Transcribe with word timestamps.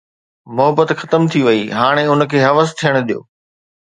محبت 0.55 0.89
ختم 1.01 1.21
ٿي 1.31 1.39
وئي، 1.47 1.61
هاڻي 1.79 2.03
ان 2.11 2.21
کي 2.31 2.37
حوس 2.45 2.69
ٿيڻ 2.79 2.93
ڏيو 3.07 3.19